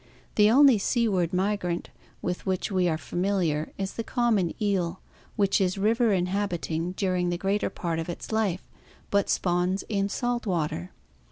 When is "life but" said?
8.31-9.29